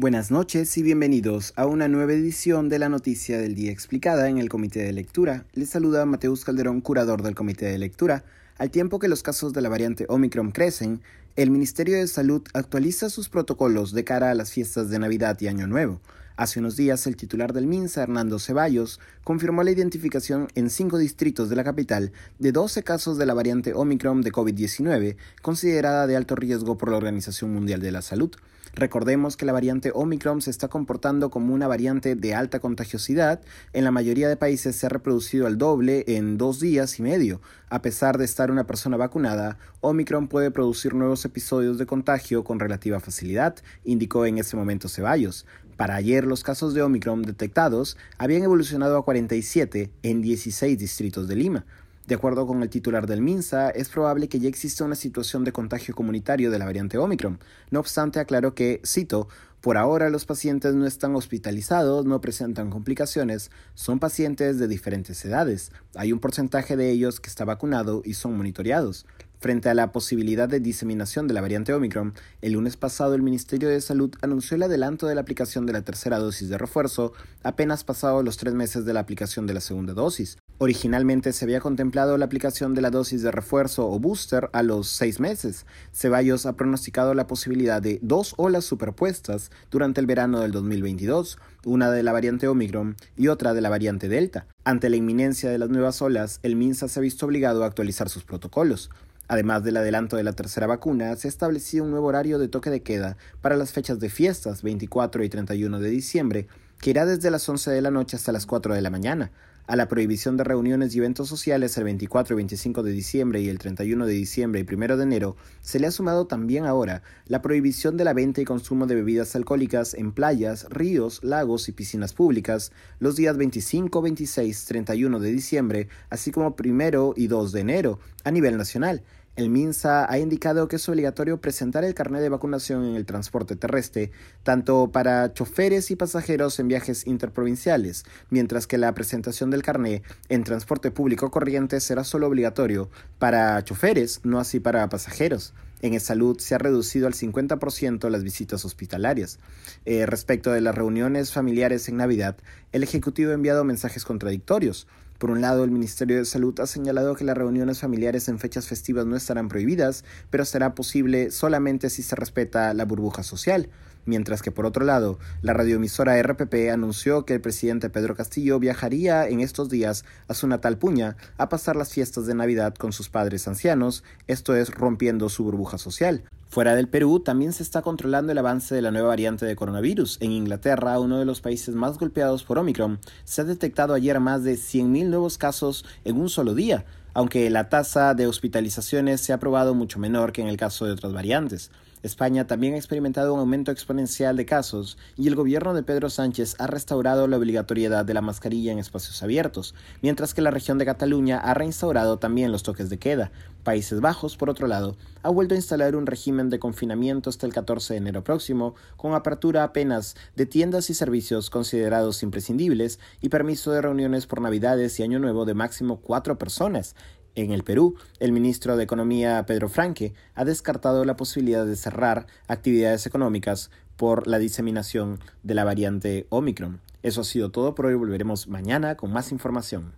[0.00, 4.38] Buenas noches y bienvenidos a una nueva edición de la Noticia del Día Explicada en
[4.38, 5.44] el Comité de Lectura.
[5.52, 8.24] Les saluda Mateus Calderón, curador del Comité de Lectura.
[8.56, 11.02] Al tiempo que los casos de la variante Omicron crecen,
[11.36, 15.48] el Ministerio de Salud actualiza sus protocolos de cara a las fiestas de Navidad y
[15.48, 16.00] Año Nuevo.
[16.34, 21.50] Hace unos días, el titular del MINSA, Hernando Ceballos, confirmó la identificación en cinco distritos
[21.50, 26.36] de la capital de 12 casos de la variante Omicron de COVID-19, considerada de alto
[26.36, 28.30] riesgo por la Organización Mundial de la Salud.
[28.74, 33.40] Recordemos que la variante Omicron se está comportando como una variante de alta contagiosidad.
[33.72, 37.40] En la mayoría de países se ha reproducido al doble en dos días y medio.
[37.68, 42.60] A pesar de estar una persona vacunada, Omicron puede producir nuevos episodios de contagio con
[42.60, 45.46] relativa facilidad, indicó en ese momento Ceballos.
[45.76, 51.36] Para ayer, los casos de Omicron detectados habían evolucionado a 47 en 16 distritos de
[51.36, 51.64] Lima.
[52.10, 55.52] De acuerdo con el titular del MINSA, es probable que ya exista una situación de
[55.52, 57.38] contagio comunitario de la variante Omicron.
[57.70, 59.28] No obstante, aclaró que, cito,
[59.60, 65.70] por ahora los pacientes no están hospitalizados, no presentan complicaciones, son pacientes de diferentes edades.
[65.94, 69.06] Hay un porcentaje de ellos que está vacunado y son monitoreados.
[69.38, 73.68] Frente a la posibilidad de diseminación de la variante Omicron, el lunes pasado el Ministerio
[73.68, 77.12] de Salud anunció el adelanto de la aplicación de la tercera dosis de refuerzo,
[77.44, 80.38] apenas pasado los tres meses de la aplicación de la segunda dosis.
[80.62, 84.88] Originalmente se había contemplado la aplicación de la dosis de refuerzo o booster a los
[84.88, 85.64] seis meses.
[85.90, 91.90] Ceballos ha pronosticado la posibilidad de dos olas superpuestas durante el verano del 2022, una
[91.90, 94.48] de la variante Omicron y otra de la variante Delta.
[94.62, 98.10] Ante la inminencia de las nuevas olas, el MINSA se ha visto obligado a actualizar
[98.10, 98.90] sus protocolos.
[99.28, 102.68] Además del adelanto de la tercera vacuna, se ha establecido un nuevo horario de toque
[102.68, 106.48] de queda para las fechas de fiestas 24 y 31 de diciembre,
[106.80, 109.30] que irá desde las 11 de la noche hasta las 4 de la mañana.
[109.66, 113.48] A la prohibición de reuniones y eventos sociales el 24 y 25 de diciembre y
[113.48, 117.40] el 31 de diciembre y 1 de enero, se le ha sumado también ahora la
[117.40, 122.14] prohibición de la venta y consumo de bebidas alcohólicas en playas, ríos, lagos y piscinas
[122.14, 128.00] públicas los días 25, 26, 31 de diciembre, así como 1 y 2 de enero,
[128.24, 129.04] a nivel nacional
[129.36, 133.56] el MINSA ha indicado que es obligatorio presentar el carnet de vacunación en el transporte
[133.56, 134.10] terrestre,
[134.42, 140.44] tanto para choferes y pasajeros en viajes interprovinciales, mientras que la presentación del carnet en
[140.44, 145.54] transporte público corriente será solo obligatorio para choferes, no así para pasajeros.
[145.82, 149.38] En salud se ha reducido al 50% las visitas hospitalarias.
[149.86, 152.36] Eh, respecto de las reuniones familiares en Navidad,
[152.72, 154.86] el Ejecutivo ha enviado mensajes contradictorios.
[155.20, 158.66] Por un lado, el Ministerio de Salud ha señalado que las reuniones familiares en fechas
[158.66, 163.68] festivas no estarán prohibidas, pero será posible solamente si se respeta la burbuja social.
[164.06, 169.28] Mientras que por otro lado, la radioemisora RPP anunció que el presidente Pedro Castillo viajaría
[169.28, 173.10] en estos días a su natal Puña a pasar las fiestas de Navidad con sus
[173.10, 176.24] padres ancianos, esto es rompiendo su burbuja social.
[176.50, 180.18] Fuera del Perú, también se está controlando el avance de la nueva variante de coronavirus.
[180.20, 184.42] En Inglaterra, uno de los países más golpeados por Omicron, se ha detectado ayer más
[184.42, 189.38] de 100.000 nuevos casos en un solo día, aunque la tasa de hospitalizaciones se ha
[189.38, 191.70] probado mucho menor que en el caso de otras variantes.
[192.02, 196.56] España también ha experimentado un aumento exponencial de casos y el gobierno de Pedro Sánchez
[196.58, 200.86] ha restaurado la obligatoriedad de la mascarilla en espacios abiertos, mientras que la región de
[200.86, 203.32] Cataluña ha reinstaurado también los toques de queda.
[203.64, 207.52] Países Bajos, por otro lado, ha vuelto a instalar un régimen de confinamiento hasta el
[207.52, 213.72] 14 de enero próximo, con apertura apenas de tiendas y servicios considerados imprescindibles y permiso
[213.72, 216.94] de reuniones por Navidades y Año Nuevo de máximo cuatro personas,
[217.34, 222.26] en el Perú, el ministro de Economía Pedro Franque ha descartado la posibilidad de cerrar
[222.48, 226.80] actividades económicas por la diseminación de la variante Omicron.
[227.02, 227.94] Eso ha sido todo por hoy.
[227.94, 229.92] Volveremos mañana con más información.